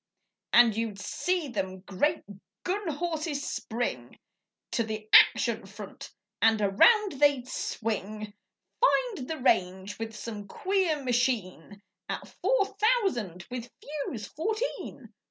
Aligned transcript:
And 0.51 0.75
you'd 0.75 0.97
see 0.99 1.47
them 1.49 1.81
great 1.81 2.23
gun 2.63 2.87
horses 2.87 3.47
spring 3.47 4.17
To 4.71 4.81
the 4.83 5.07
'action 5.13 5.67
front' 5.67 6.09
and 6.41 6.59
around 6.59 7.19
they'd 7.19 7.47
swing. 7.47 8.33
Find 8.79 9.27
the 9.29 9.37
range 9.37 9.99
with 9.99 10.15
some 10.15 10.47
queer 10.47 11.03
machine 11.03 11.83
'At 12.09 12.29
four 12.41 12.65
thousand 12.79 13.45
with 13.51 13.69
fuse 13.79 14.25
fourteen. 14.25 15.13